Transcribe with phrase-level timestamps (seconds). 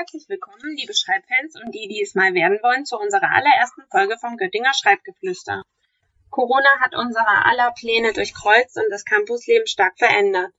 [0.00, 4.16] Herzlich willkommen, liebe Schreibfans und die, die es mal werden wollen, zu unserer allerersten Folge
[4.18, 5.62] vom Göttinger Schreibgeflüster.
[6.30, 10.54] Corona hat unsere aller Pläne durchkreuzt und das Campusleben stark verändert.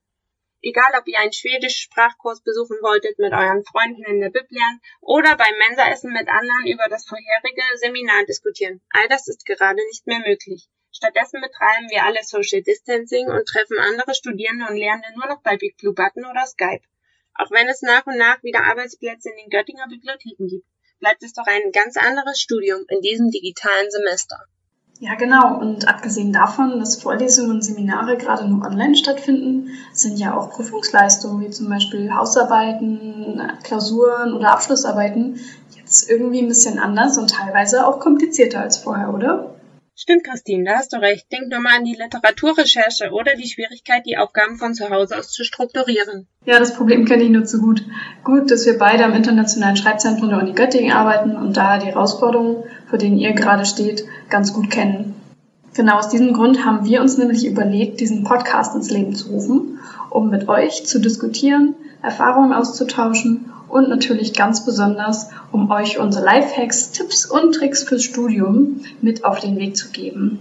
[0.61, 5.35] Egal, ob ihr einen Schwedisch-Sprachkurs besuchen wolltet, mit euren Freunden in der Bib lernen oder
[5.35, 8.79] beim Mensaessen mit anderen über das vorherige Seminar diskutieren.
[8.91, 10.69] All das ist gerade nicht mehr möglich.
[10.91, 15.57] Stattdessen betreiben wir alle Social Distancing und treffen andere Studierende und Lernende nur noch bei
[15.57, 16.85] Big Blue Button oder Skype.
[17.35, 20.65] Auch wenn es nach und nach wieder Arbeitsplätze in den Göttinger Bibliotheken gibt,
[20.99, 24.37] bleibt es doch ein ganz anderes Studium in diesem digitalen Semester.
[24.99, 25.59] Ja, genau.
[25.59, 31.43] Und abgesehen davon, dass Vorlesungen und Seminare gerade nur online stattfinden, sind ja auch Prüfungsleistungen
[31.43, 35.39] wie zum Beispiel Hausarbeiten, Klausuren oder Abschlussarbeiten
[35.75, 39.55] jetzt irgendwie ein bisschen anders und teilweise auch komplizierter als vorher, oder?
[40.01, 41.31] Stimmt, Christine, da hast du recht.
[41.31, 45.31] Denk nur mal an die Literaturrecherche oder die Schwierigkeit, die Aufgaben von zu Hause aus
[45.31, 46.25] zu strukturieren.
[46.43, 47.85] Ja, das Problem kenne ich nur zu gut.
[48.23, 52.63] Gut, dass wir beide am Internationalen Schreibzentrum der Uni Göttingen arbeiten und daher die Herausforderungen,
[52.89, 55.13] vor denen ihr gerade steht, ganz gut kennen.
[55.75, 59.77] Genau aus diesem Grund haben wir uns nämlich überlegt, diesen Podcast ins Leben zu rufen,
[60.09, 66.91] um mit euch zu diskutieren, Erfahrungen auszutauschen und natürlich ganz besonders, um euch unsere Lifehacks,
[66.91, 70.39] Tipps und Tricks fürs Studium mit auf den Weg zu geben.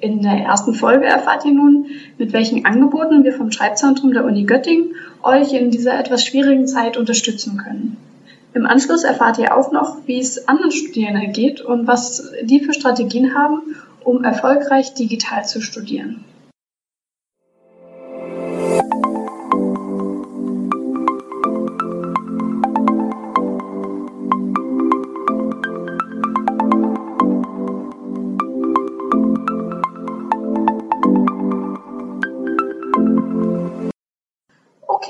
[0.00, 4.44] In der ersten Folge erfahrt ihr nun, mit welchen Angeboten wir vom Schreibzentrum der Uni
[4.44, 7.98] Göttingen euch in dieser etwas schwierigen Zeit unterstützen können.
[8.54, 12.72] Im Anschluss erfahrt ihr auch noch, wie es anderen Studierenden geht und was die für
[12.72, 16.24] Strategien haben, um erfolgreich digital zu studieren.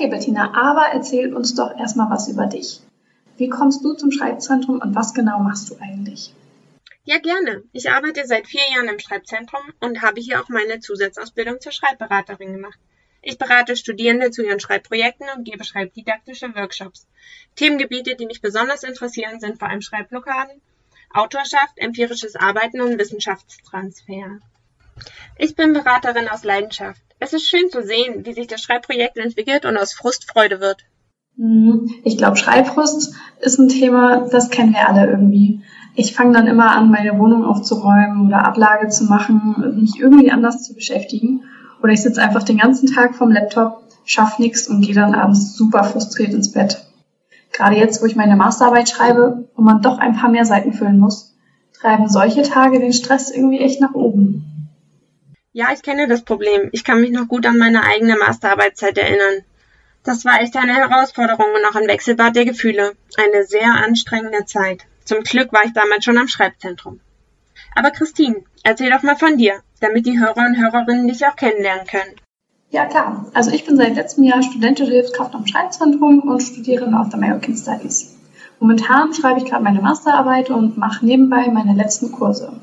[0.01, 2.79] Okay, Bettina, aber erzähl uns doch erstmal was über dich.
[3.37, 6.33] Wie kommst du zum Schreibzentrum und was genau machst du eigentlich?
[7.03, 7.61] Ja, gerne.
[7.71, 12.51] Ich arbeite seit vier Jahren im Schreibzentrum und habe hier auch meine Zusatzausbildung zur Schreibberaterin
[12.53, 12.79] gemacht.
[13.21, 17.05] Ich berate Studierende zu ihren Schreibprojekten und gebe schreibdidaktische Workshops.
[17.55, 20.61] Themengebiete, die mich besonders interessieren, sind vor allem Schreibblockaden,
[21.13, 24.39] Autorschaft, empirisches Arbeiten und Wissenschaftstransfer.
[25.37, 27.01] Ich bin Beraterin aus Leidenschaft.
[27.19, 30.83] Es ist schön zu sehen, wie sich das Schreibprojekt entwickelt und aus Frust Freude wird.
[31.37, 31.89] Mhm.
[32.03, 35.61] Ich glaube, Schreibfrust ist ein Thema, das kennen wir alle irgendwie.
[35.95, 40.63] Ich fange dann immer an, meine Wohnung aufzuräumen oder Ablage zu machen, mich irgendwie anders
[40.63, 41.43] zu beschäftigen.
[41.81, 45.55] Oder ich sitze einfach den ganzen Tag vorm Laptop, schaffe nichts und gehe dann abends
[45.55, 46.85] super frustriert ins Bett.
[47.51, 50.99] Gerade jetzt, wo ich meine Masterarbeit schreibe und man doch ein paar mehr Seiten füllen
[50.99, 51.35] muss,
[51.79, 54.60] treiben solche Tage den Stress irgendwie echt nach oben.
[55.53, 56.69] Ja, ich kenne das Problem.
[56.71, 59.43] Ich kann mich noch gut an meine eigene Masterarbeitszeit erinnern.
[60.03, 62.93] Das war echt eine Herausforderung und auch ein Wechselbad der Gefühle.
[63.17, 64.85] Eine sehr anstrengende Zeit.
[65.03, 67.01] Zum Glück war ich damals schon am Schreibzentrum.
[67.75, 71.85] Aber Christine, erzähl doch mal von dir, damit die Hörer und Hörerinnen dich auch kennenlernen
[71.85, 72.15] können.
[72.69, 73.29] Ja, klar.
[73.33, 77.57] Also ich bin seit letztem Jahr studentische Hilfskraft am Schreibzentrum und studiere auf der American
[77.57, 78.15] Studies.
[78.61, 82.53] Momentan schreibe ich gerade meine Masterarbeit und mache nebenbei meine letzten Kurse.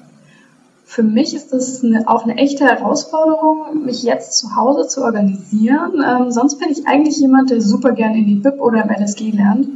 [0.91, 1.53] Für mich ist
[1.85, 6.03] eine, auch eine echte Herausforderung, mich jetzt zu Hause zu organisieren.
[6.03, 9.33] Ähm, sonst bin ich eigentlich jemand, der super gerne in die BIP oder im LSG
[9.33, 9.69] lernt.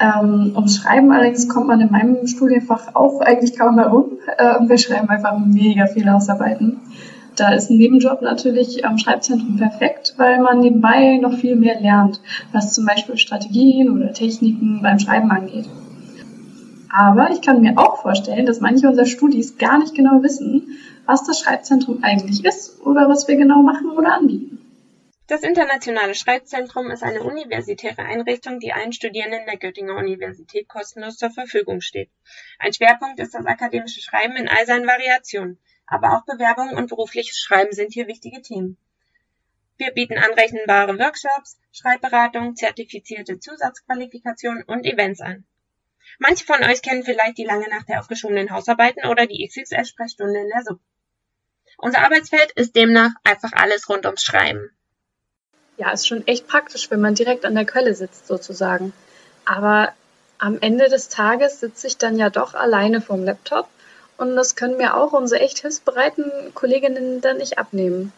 [0.00, 4.06] Ähm, ums Schreiben allerdings kommt man in meinem Studienfach auch eigentlich kaum herum.
[4.38, 6.80] Äh, wir schreiben einfach mega viele Hausarbeiten.
[7.36, 12.20] Da ist ein Nebenjob natürlich am Schreibzentrum perfekt, weil man nebenbei noch viel mehr lernt,
[12.50, 15.66] was zum Beispiel Strategien oder Techniken beim Schreiben angeht.
[16.92, 21.24] Aber ich kann mir auch vorstellen, dass manche unserer Studis gar nicht genau wissen, was
[21.24, 24.58] das Schreibzentrum eigentlich ist oder was wir genau machen oder anbieten.
[25.28, 31.30] Das Internationale Schreibzentrum ist eine universitäre Einrichtung, die allen Studierenden der Göttinger Universität kostenlos zur
[31.30, 32.10] Verfügung steht.
[32.58, 37.38] Ein Schwerpunkt ist das akademische Schreiben in all seinen Variationen, aber auch Bewerbung und berufliches
[37.38, 38.76] Schreiben sind hier wichtige Themen.
[39.78, 45.44] Wir bieten anrechenbare Workshops, Schreibberatung, zertifizierte Zusatzqualifikationen und Events an.
[46.18, 50.48] Manche von euch kennen vielleicht die lange Nacht der aufgeschobenen Hausarbeiten oder die XXL-Sprechstunde in
[50.48, 50.80] der Sub.
[51.78, 54.70] Unser Arbeitsfeld ist demnach einfach alles rund ums Schreiben.
[55.78, 58.92] Ja, ist schon echt praktisch, wenn man direkt an der Quelle sitzt, sozusagen.
[59.46, 59.94] Aber
[60.36, 63.68] am Ende des Tages sitze ich dann ja doch alleine vorm Laptop
[64.18, 68.12] und das können mir auch unsere echt hilfsbereiten Kolleginnen dann nicht abnehmen.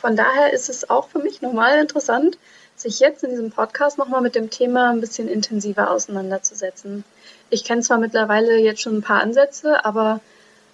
[0.00, 2.38] Von daher ist es auch für mich nochmal interessant,
[2.74, 7.04] sich jetzt in diesem Podcast nochmal mit dem Thema ein bisschen intensiver auseinanderzusetzen.
[7.50, 10.20] Ich kenne zwar mittlerweile jetzt schon ein paar Ansätze, aber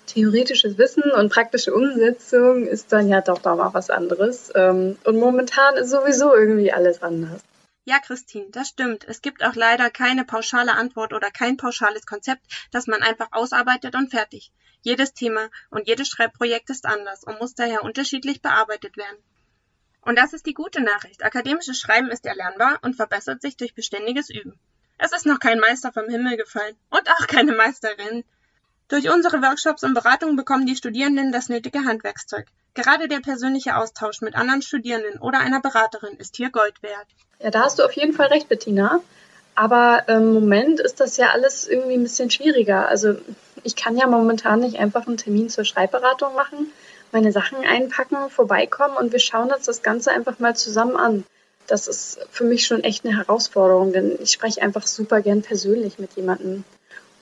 [0.07, 4.53] theoretisches Wissen und praktische Umsetzung ist dann ja doch nochmal was anderes.
[4.55, 7.41] Ähm, und momentan ist sowieso irgendwie alles anders.
[7.85, 9.05] Ja, Christine, das stimmt.
[9.09, 13.97] Es gibt auch leider keine pauschale Antwort oder kein pauschales Konzept, das man einfach ausarbeitet
[13.97, 14.53] und fertig.
[14.83, 19.19] Jedes Thema und jedes Schreibprojekt ist anders und muss daher unterschiedlich bearbeitet werden.
[20.03, 21.25] Und das ist die gute Nachricht.
[21.25, 24.59] Akademisches Schreiben ist erlernbar und verbessert sich durch beständiges Üben.
[24.99, 28.25] Es ist noch kein Meister vom Himmel gefallen und auch keine Meisterin.
[28.89, 32.47] Durch unsere Workshops und Beratungen bekommen die Studierenden das nötige Handwerkszeug.
[32.75, 37.07] Gerade der persönliche Austausch mit anderen Studierenden oder einer Beraterin ist hier Gold wert.
[37.41, 39.01] Ja, da hast du auf jeden Fall recht, Bettina.
[39.57, 42.89] Aber im Moment ist das ja alles irgendwie ein bisschen schwieriger.
[42.89, 43.17] Also
[43.67, 46.73] ich kann ja momentan nicht einfach einen Termin zur Schreibberatung machen,
[47.13, 51.25] meine Sachen einpacken, vorbeikommen und wir schauen uns das Ganze einfach mal zusammen an.
[51.67, 55.99] Das ist für mich schon echt eine Herausforderung, denn ich spreche einfach super gern persönlich
[55.99, 56.63] mit jemandem.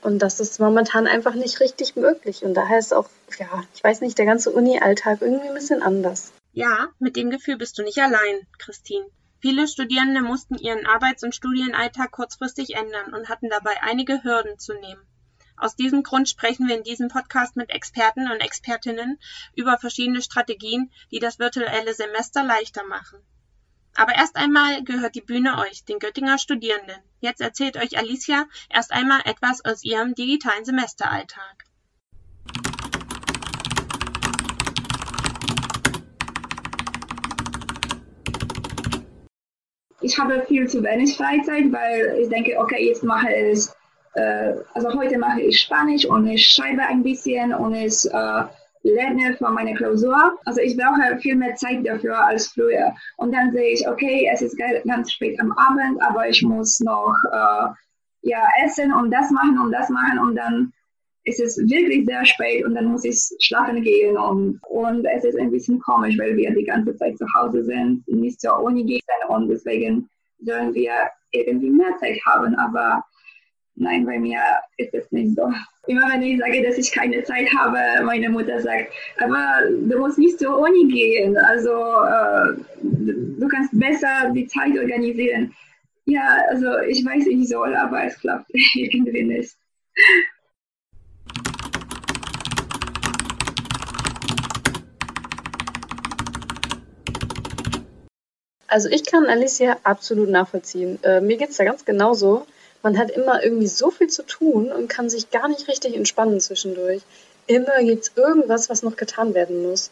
[0.03, 2.45] Und das ist momentan einfach nicht richtig möglich.
[2.45, 3.09] Und daher ist auch,
[3.39, 6.31] ja, ich weiß nicht, der ganze Uni-Alltag irgendwie ein bisschen anders.
[6.53, 9.07] Ja, mit dem Gefühl bist du nicht allein, Christine.
[9.41, 14.75] Viele Studierende mussten ihren Arbeits- und Studienalltag kurzfristig ändern und hatten dabei einige Hürden zu
[14.75, 15.01] nehmen.
[15.57, 19.21] Aus diesem Grund sprechen wir in diesem Podcast mit Experten und Expertinnen
[19.55, 23.21] über verschiedene Strategien, die das virtuelle Semester leichter machen.
[23.95, 27.01] Aber erst einmal gehört die Bühne euch, den Göttinger Studierenden.
[27.21, 31.65] Jetzt erzählt euch Alicia erst einmal etwas aus ihrem digitalen Semesteralltag.
[40.01, 43.69] Ich habe viel zu wenig Freizeit, weil ich denke, okay, jetzt mache ich,
[44.15, 48.43] äh, also heute mache ich Spanisch und ich schreibe ein bisschen und ich äh,
[48.85, 50.39] lerne für meine Klausur.
[50.45, 52.95] Also ich brauche viel mehr Zeit dafür als früher.
[53.17, 57.17] Und dann sehe ich, okay, es ist ganz spät am Abend, aber ich muss noch
[57.33, 57.69] äh,
[58.23, 60.73] ja, essen und das machen und das machen und dann
[61.25, 65.39] ist es wirklich sehr spät und dann muss ich schlafen gehen und, und es ist
[65.39, 69.01] ein bisschen komisch, weil wir die ganze Zeit zu Hause sind, nicht zur Uni gehen
[69.29, 70.09] und deswegen
[70.41, 70.93] sollen wir
[71.31, 73.03] irgendwie mehr Zeit haben, aber
[73.77, 74.41] nein, bei mir
[74.77, 75.53] ist es nicht so.
[75.87, 80.19] Immer wenn ich sage, dass ich keine Zeit habe, meine Mutter sagt, aber du musst
[80.19, 85.53] nicht zur Uni gehen, also äh, du kannst besser die Zeit organisieren.
[86.07, 89.55] Ja, also ich weiß nicht so, aber es klappt irgendwie nicht.
[98.67, 100.99] Also ich kann Alicia absolut nachvollziehen.
[101.05, 102.45] Äh, mir geht es da ganz genauso
[102.85, 106.39] man hat immer irgendwie so viel zu tun und kann sich gar nicht richtig entspannen
[106.39, 107.01] zwischendurch.
[107.47, 109.91] Immer gibt es irgendwas, was noch getan werden muss.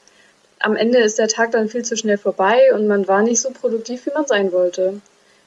[0.58, 3.50] Am Ende ist der Tag dann viel zu schnell vorbei und man war nicht so
[3.50, 5.00] produktiv, wie man sein wollte.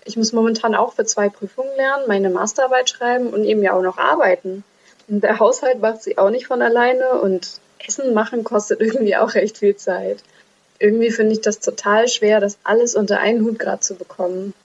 [0.05, 3.83] Ich muss momentan auch für zwei Prüfungen lernen, meine Masterarbeit schreiben und eben ja auch
[3.83, 4.63] noch arbeiten.
[5.07, 9.35] Und der Haushalt macht sie auch nicht von alleine und Essen machen kostet irgendwie auch
[9.35, 10.17] recht viel Zeit.
[10.79, 14.55] Irgendwie finde ich das total schwer, das alles unter einen Hut gerade zu bekommen.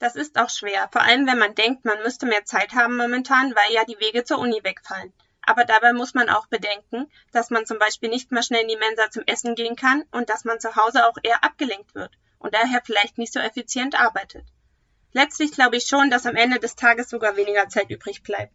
[0.00, 3.54] Das ist auch schwer, vor allem wenn man denkt, man müsste mehr Zeit haben momentan,
[3.56, 5.12] weil ja die Wege zur Uni wegfallen.
[5.42, 8.76] Aber dabei muss man auch bedenken, dass man zum Beispiel nicht mehr schnell in die
[8.76, 12.54] Mensa zum Essen gehen kann und dass man zu Hause auch eher abgelenkt wird und
[12.54, 14.44] daher vielleicht nicht so effizient arbeitet.
[15.12, 18.54] Letztlich glaube ich schon, dass am Ende des Tages sogar weniger Zeit übrig bleibt.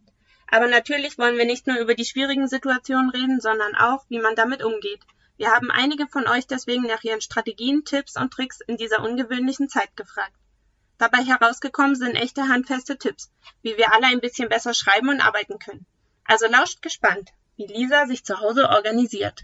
[0.50, 4.36] Aber natürlich wollen wir nicht nur über die schwierigen Situationen reden, sondern auch, wie man
[4.36, 5.02] damit umgeht.
[5.36, 9.68] Wir haben einige von euch deswegen nach ihren Strategien, Tipps und Tricks in dieser ungewöhnlichen
[9.68, 10.38] Zeit gefragt.
[10.98, 13.32] Dabei herausgekommen sind echte handfeste Tipps,
[13.62, 15.86] wie wir alle ein bisschen besser schreiben und arbeiten können.
[16.26, 19.44] Also lauscht gespannt, wie Lisa sich zu Hause organisiert.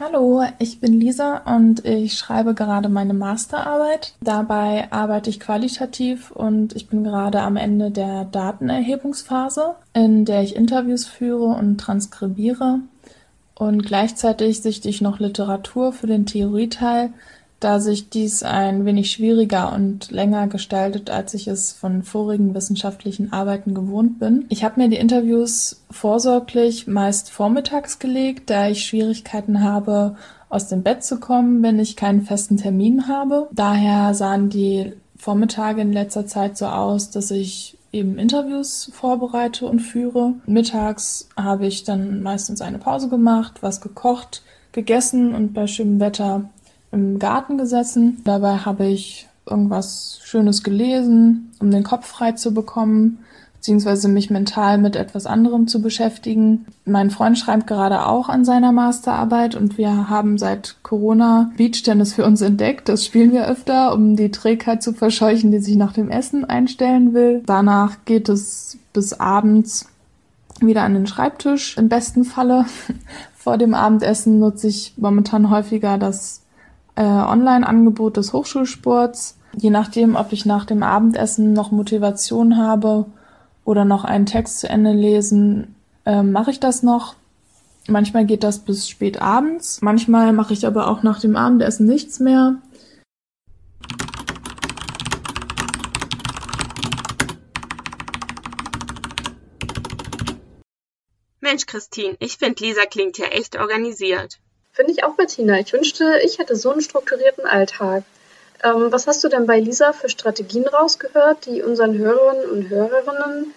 [0.00, 4.14] Hallo, ich bin Lisa und ich schreibe gerade meine Masterarbeit.
[4.20, 10.54] Dabei arbeite ich qualitativ und ich bin gerade am Ende der Datenerhebungsphase, in der ich
[10.54, 12.78] Interviews führe und transkribiere.
[13.56, 17.12] Und gleichzeitig sichte ich noch Literatur für den Theorieteil,
[17.60, 23.32] da sich dies ein wenig schwieriger und länger gestaltet, als ich es von vorigen wissenschaftlichen
[23.32, 24.46] Arbeiten gewohnt bin.
[24.48, 30.16] Ich habe mir die Interviews vorsorglich meist vormittags gelegt, da ich Schwierigkeiten habe,
[30.48, 33.48] aus dem Bett zu kommen, wenn ich keinen festen Termin habe.
[33.52, 39.80] Daher sahen die Vormittage in letzter Zeit so aus, dass ich eben Interviews vorbereite und
[39.80, 40.34] führe.
[40.46, 46.50] Mittags habe ich dann meistens eine Pause gemacht, was gekocht, gegessen und bei schönem Wetter
[46.92, 48.22] im Garten gesessen.
[48.24, 53.18] Dabei habe ich irgendwas Schönes gelesen, um den Kopf frei zu bekommen,
[53.54, 56.66] beziehungsweise mich mental mit etwas anderem zu beschäftigen.
[56.84, 62.24] Mein Freund schreibt gerade auch an seiner Masterarbeit und wir haben seit Corona Beachtennis für
[62.24, 62.88] uns entdeckt.
[62.88, 67.14] Das spielen wir öfter, um die Trägheit zu verscheuchen, die sich nach dem Essen einstellen
[67.14, 67.42] will.
[67.46, 69.86] Danach geht es bis abends
[70.60, 72.66] wieder an den Schreibtisch, im besten Falle,
[73.48, 76.42] Vor dem Abendessen nutze ich momentan häufiger das
[76.98, 79.38] äh, Online-Angebot des Hochschulsports.
[79.56, 83.06] Je nachdem, ob ich nach dem Abendessen noch Motivation habe
[83.64, 87.14] oder noch einen Text zu Ende lesen, äh, mache ich das noch.
[87.86, 89.80] Manchmal geht das bis spät abends.
[89.80, 92.56] Manchmal mache ich aber auch nach dem Abendessen nichts mehr.
[101.40, 104.40] Mensch, Christine, ich finde, Lisa klingt ja echt organisiert.
[104.78, 105.58] Finde ich auch, Bettina.
[105.58, 108.04] Ich wünschte, ich hätte so einen strukturierten Alltag.
[108.62, 113.52] Ähm, was hast du denn bei Lisa für Strategien rausgehört, die unseren Hörerinnen und Hörerinnen,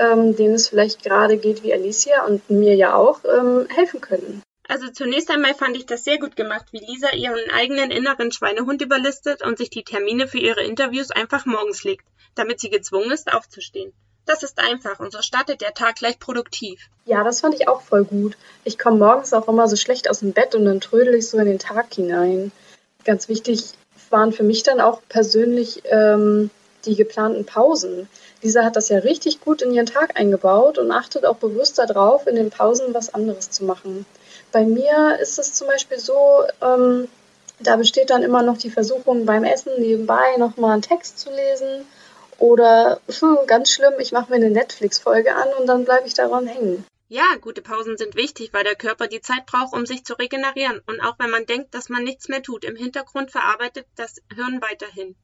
[0.00, 4.42] ähm, denen es vielleicht gerade geht wie Alicia und mir ja auch, ähm, helfen können?
[4.66, 8.82] Also zunächst einmal fand ich das sehr gut gemacht, wie Lisa ihren eigenen inneren Schweinehund
[8.82, 12.04] überlistet und sich die Termine für ihre Interviews einfach morgens legt,
[12.34, 13.92] damit sie gezwungen ist, aufzustehen.
[14.26, 16.88] Das ist einfach und so startet der Tag gleich produktiv.
[17.04, 18.36] Ja, das fand ich auch voll gut.
[18.64, 21.38] Ich komme morgens auch immer so schlecht aus dem Bett und dann trödel ich so
[21.38, 22.50] in den Tag hinein.
[23.04, 23.72] Ganz wichtig
[24.08, 26.50] waren für mich dann auch persönlich ähm,
[26.86, 28.08] die geplanten Pausen.
[28.42, 32.26] Lisa hat das ja richtig gut in ihren Tag eingebaut und achtet auch bewusst darauf,
[32.26, 34.06] in den Pausen was anderes zu machen.
[34.52, 37.08] Bei mir ist es zum Beispiel so, ähm,
[37.60, 41.86] da besteht dann immer noch die Versuchung beim Essen nebenbei nochmal einen Text zu lesen
[42.38, 46.46] oder hm, ganz schlimm, ich mache mir eine Netflix-Folge an und dann bleibe ich daran
[46.46, 46.84] hängen.
[47.08, 50.80] Ja, gute Pausen sind wichtig, weil der Körper die Zeit braucht, um sich zu regenerieren.
[50.86, 54.60] Und auch wenn man denkt, dass man nichts mehr tut, im Hintergrund verarbeitet das Hirn
[54.62, 55.14] weiterhin.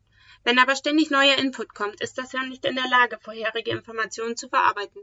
[0.45, 4.37] Wenn aber ständig neuer Input kommt, ist das Hirn nicht in der Lage, vorherige Informationen
[4.37, 5.03] zu verarbeiten.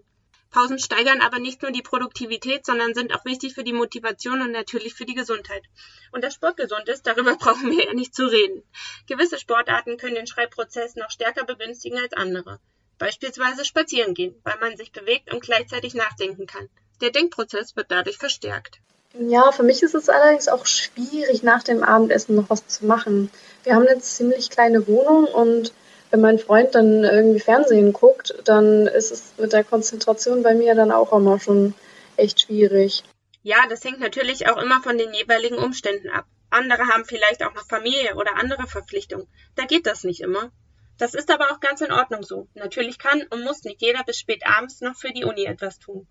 [0.50, 4.52] Pausen steigern aber nicht nur die Produktivität, sondern sind auch wichtig für die Motivation und
[4.52, 5.64] natürlich für die Gesundheit.
[6.12, 8.64] Und dass Sport gesund ist, darüber brauchen wir ja nicht zu reden.
[9.08, 12.60] Gewisse Sportarten können den Schreibprozess noch stärker begünstigen als andere.
[12.98, 16.70] Beispielsweise spazieren gehen, weil man sich bewegt und gleichzeitig nachdenken kann.
[17.02, 18.80] Der Denkprozess wird dadurch verstärkt.
[19.20, 23.32] Ja, für mich ist es allerdings auch schwierig, nach dem Abendessen noch was zu machen.
[23.64, 25.74] Wir haben eine ziemlich kleine Wohnung und
[26.12, 30.76] wenn mein Freund dann irgendwie Fernsehen guckt, dann ist es mit der Konzentration bei mir
[30.76, 31.74] dann auch immer schon
[32.16, 33.04] echt schwierig.
[33.44, 36.26] Ja, das hängt natürlich auch immer von den jeweiligen Umständen ab.
[36.50, 39.28] Andere haben vielleicht auch noch Familie oder andere Verpflichtungen.
[39.56, 40.52] Da geht das nicht immer.
[40.98, 42.48] Das ist aber auch ganz in Ordnung so.
[42.56, 46.08] Natürlich kann und muss nicht jeder bis spät abends noch für die Uni etwas tun.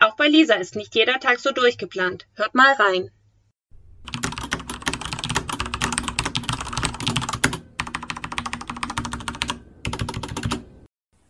[0.00, 2.26] Auch bei Lisa ist nicht jeder Tag so durchgeplant.
[2.34, 3.10] Hört mal rein.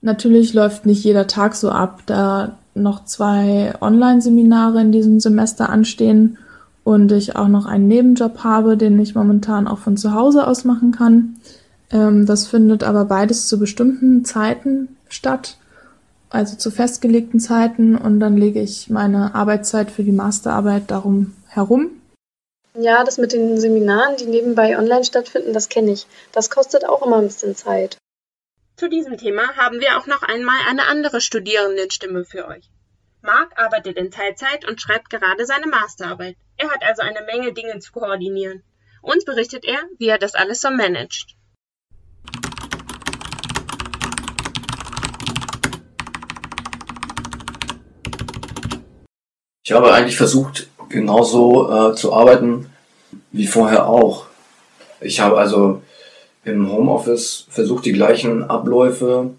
[0.09, 6.38] Natürlich läuft nicht jeder Tag so ab, da noch zwei Online-Seminare in diesem Semester anstehen
[6.83, 10.65] und ich auch noch einen Nebenjob habe, den ich momentan auch von zu Hause aus
[10.65, 11.37] machen kann.
[11.91, 15.59] Ähm, das findet aber beides zu bestimmten Zeiten statt,
[16.31, 21.91] also zu festgelegten Zeiten und dann lege ich meine Arbeitszeit für die Masterarbeit darum herum.
[22.79, 26.07] Ja, das mit den Seminaren, die nebenbei online stattfinden, das kenne ich.
[26.33, 27.99] Das kostet auch immer ein bisschen Zeit.
[28.78, 32.70] Zu diesem Thema haben wir auch noch einmal eine andere Studierendenstimme für euch.
[33.23, 36.37] Marc arbeitet in Teilzeit und schreibt gerade seine Masterarbeit.
[36.56, 38.62] Er hat also eine Menge Dinge zu koordinieren.
[39.02, 41.35] Uns berichtet er, wie er das alles so managt.
[49.64, 52.70] Ich habe eigentlich versucht, genauso äh, zu arbeiten
[53.32, 54.26] wie vorher auch.
[55.00, 55.82] Ich habe also
[56.49, 59.31] im Homeoffice versucht, die gleichen Abläufe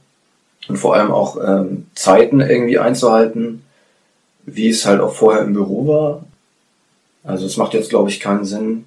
[0.68, 3.64] und vor allem auch ähm, Zeiten irgendwie einzuhalten,
[4.46, 6.24] wie es halt auch vorher im Büro war.
[7.24, 8.86] Also es macht jetzt, glaube ich, keinen Sinn,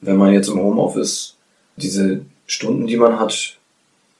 [0.00, 1.34] wenn man jetzt im Homeoffice
[1.76, 3.56] diese Stunden, die man hat,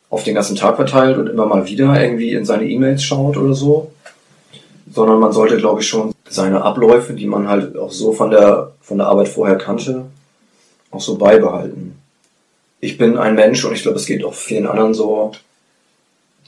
[0.09, 3.55] auf den ganzen Tag verteilt und immer mal wieder irgendwie in seine E-Mails schaut oder
[3.55, 3.93] so,
[4.93, 8.73] sondern man sollte, glaube ich, schon seine Abläufe, die man halt auch so von der,
[8.83, 10.05] von der Arbeit vorher kannte,
[10.91, 12.02] auch so beibehalten
[12.83, 15.31] ich bin ein Mensch und ich glaube, es geht auch vielen anderen so,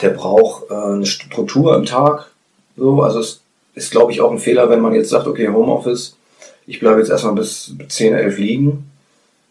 [0.03, 2.33] der braucht äh, eine Struktur im Tag.
[2.77, 3.41] So, also es
[3.77, 6.17] ist, glaube ich, auch ein Fehler, wenn man jetzt sagt, okay, Homeoffice,
[6.67, 8.91] ich bleibe jetzt erstmal bis 10, 11 liegen.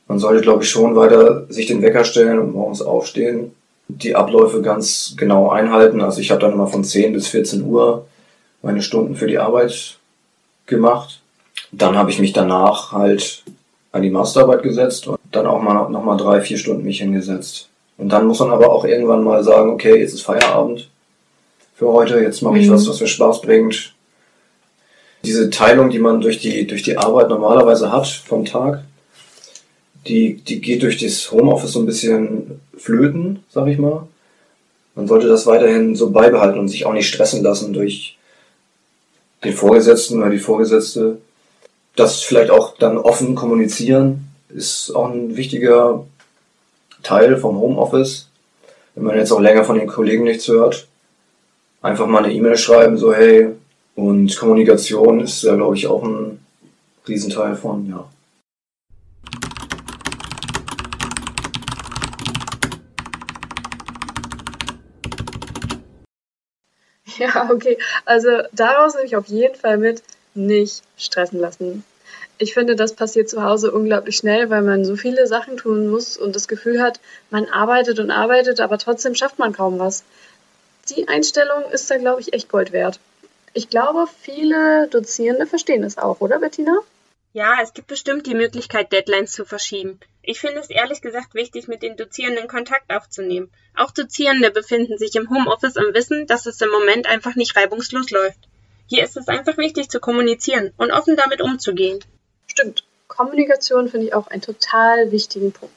[0.09, 3.55] Man sollte, glaube ich, schon weiter sich den Wecker stellen und morgens aufstehen,
[3.87, 6.01] die Abläufe ganz genau einhalten.
[6.01, 8.05] Also ich habe dann immer von 10 bis 14 Uhr
[8.61, 9.97] meine Stunden für die Arbeit
[10.65, 11.21] gemacht.
[11.71, 13.43] Dann habe ich mich danach halt
[13.93, 17.69] an die Masterarbeit gesetzt und dann auch mal noch mal drei, vier Stunden mich hingesetzt.
[17.97, 20.89] Und dann muss man aber auch irgendwann mal sagen, okay, jetzt ist Feierabend
[21.75, 22.73] für heute, jetzt mache ich mhm.
[22.73, 23.93] was, was mir Spaß bringt.
[25.23, 28.83] Diese Teilung, die man durch die, durch die Arbeit normalerweise hat vom Tag,
[30.07, 34.07] die, die geht durch das Homeoffice so ein bisschen flöten, sag ich mal.
[34.95, 38.17] Man sollte das weiterhin so beibehalten und sich auch nicht stressen lassen durch
[39.43, 41.17] den Vorgesetzten oder die Vorgesetzte,
[41.95, 46.05] das vielleicht auch dann offen kommunizieren ist auch ein wichtiger
[47.01, 48.29] Teil vom Homeoffice.
[48.95, 50.87] Wenn man jetzt auch länger von den Kollegen nichts hört,
[51.81, 53.49] einfach mal eine E-Mail schreiben, so hey,
[53.95, 56.39] und Kommunikation ist ja, glaube ich, auch ein
[57.07, 58.09] Riesenteil von, ja.
[67.17, 67.77] Ja, okay.
[68.05, 70.01] Also daraus nehme ich auf jeden Fall mit,
[70.33, 71.83] nicht stressen lassen.
[72.37, 76.17] Ich finde, das passiert zu Hause unglaublich schnell, weil man so viele Sachen tun muss
[76.17, 80.03] und das Gefühl hat, man arbeitet und arbeitet, aber trotzdem schafft man kaum was.
[80.89, 82.99] Die Einstellung ist da, glaube ich, echt Gold wert.
[83.53, 86.79] Ich glaube, viele Dozierende verstehen es auch, oder Bettina?
[87.33, 89.99] Ja, es gibt bestimmt die Möglichkeit, Deadlines zu verschieben.
[90.21, 93.49] Ich finde es ehrlich gesagt wichtig, mit den Dozierenden Kontakt aufzunehmen.
[93.75, 98.11] Auch Dozierende befinden sich im Homeoffice im Wissen, dass es im Moment einfach nicht reibungslos
[98.11, 98.39] läuft.
[98.87, 102.03] Hier ist es einfach wichtig zu kommunizieren und offen damit umzugehen.
[102.47, 102.83] Stimmt.
[103.07, 105.73] Kommunikation finde ich auch einen total wichtigen Punkt.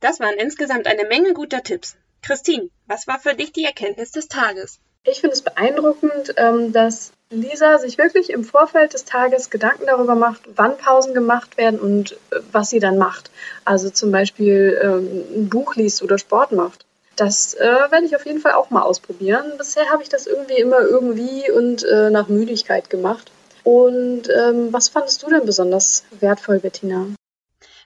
[0.00, 1.96] Das waren insgesamt eine Menge guter Tipps.
[2.24, 4.78] Christine, was war für dich die Erkenntnis des Tages?
[5.04, 10.14] Ich finde es beeindruckend, ähm, dass Lisa sich wirklich im Vorfeld des Tages Gedanken darüber
[10.14, 13.30] macht, wann Pausen gemacht werden und äh, was sie dann macht.
[13.66, 16.86] Also zum Beispiel ähm, ein Buch liest oder Sport macht.
[17.16, 19.52] Das äh, werde ich auf jeden Fall auch mal ausprobieren.
[19.58, 23.30] Bisher habe ich das irgendwie immer irgendwie und äh, nach Müdigkeit gemacht.
[23.64, 27.06] Und ähm, was fandest du denn besonders wertvoll, Bettina?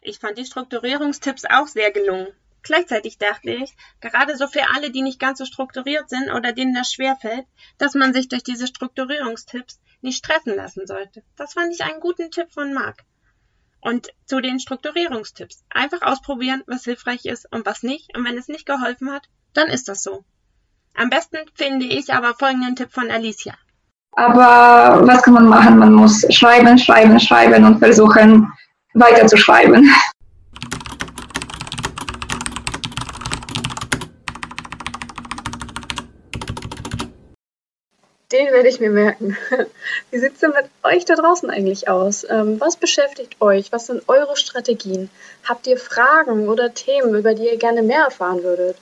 [0.01, 2.29] Ich fand die Strukturierungstipps auch sehr gelungen.
[2.69, 6.75] Gleichzeitig dachte ich, gerade so für alle, die nicht ganz so strukturiert sind oder denen
[6.75, 7.47] das schwerfällt,
[7.79, 11.23] dass man sich durch diese Strukturierungstipps nicht stressen lassen sollte.
[11.37, 13.05] Das fand ich einen guten Tipp von Marc.
[13.81, 15.65] Und zu den Strukturierungstipps.
[15.71, 18.15] Einfach ausprobieren, was hilfreich ist und was nicht.
[18.15, 20.27] Und wenn es nicht geholfen hat, dann ist das so.
[20.95, 23.55] Am besten finde ich aber folgenden Tipp von Alicia.
[24.13, 25.79] Aber was kann man machen?
[25.79, 28.53] Man muss schreiben, schreiben, schreiben und versuchen,
[28.93, 29.91] weiterzuschreiben.
[38.31, 39.39] Den werde ich mir merken.
[40.11, 42.27] Wie sieht es denn mit euch da draußen eigentlich aus?
[42.29, 43.73] Ähm, was beschäftigt euch?
[43.73, 45.09] Was sind eure Strategien?
[45.45, 48.77] Habt ihr Fragen oder Themen, über die ihr gerne mehr erfahren würdet?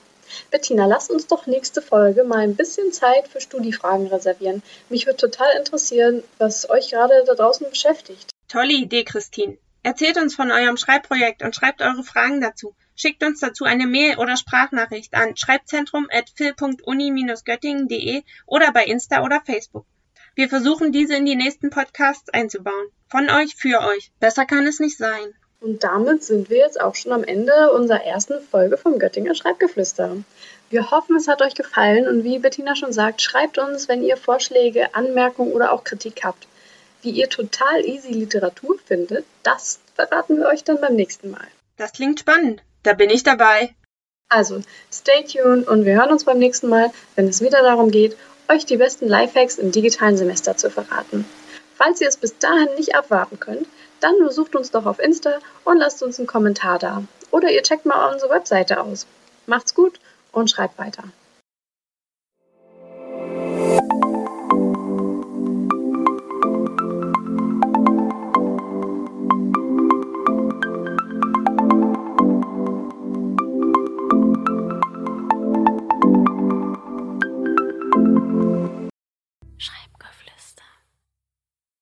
[0.50, 4.64] Bettina, lasst uns doch nächste Folge mal ein bisschen Zeit für Studiefragen reservieren.
[4.88, 8.30] Mich würde total interessieren, was euch gerade da draußen beschäftigt.
[8.48, 9.58] Tolle Idee, Christine.
[9.84, 12.74] Erzählt uns von eurem Schreibprojekt und schreibt eure Fragen dazu.
[12.96, 19.84] Schickt uns dazu eine Mail oder Sprachnachricht an schreibzentrum.phil.uni-göttingen.de oder bei Insta oder Facebook.
[20.34, 22.88] Wir versuchen diese in die nächsten Podcasts einzubauen.
[23.08, 24.10] Von euch für euch.
[24.18, 25.34] Besser kann es nicht sein.
[25.60, 30.16] Und damit sind wir jetzt auch schon am Ende unserer ersten Folge vom Göttinger Schreibgeflüster.
[30.70, 34.16] Wir hoffen, es hat euch gefallen und wie Bettina schon sagt, schreibt uns, wenn ihr
[34.16, 36.46] Vorschläge, Anmerkungen oder auch Kritik habt.
[37.02, 41.46] Wie ihr total easy Literatur findet, das verraten wir euch dann beim nächsten Mal.
[41.76, 42.62] Das klingt spannend.
[42.86, 43.74] Da bin ich dabei.
[44.28, 44.60] Also,
[44.92, 48.16] stay tuned und wir hören uns beim nächsten Mal, wenn es wieder darum geht,
[48.48, 51.24] euch die besten Lifehacks im digitalen Semester zu verraten.
[51.74, 53.66] Falls ihr es bis dahin nicht abwarten könnt,
[53.98, 57.02] dann besucht uns doch auf Insta und lasst uns einen Kommentar da.
[57.32, 59.08] Oder ihr checkt mal unsere Webseite aus.
[59.46, 59.98] Macht's gut
[60.30, 61.02] und schreibt weiter.